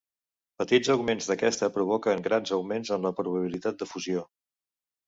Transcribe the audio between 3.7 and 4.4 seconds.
de fusió.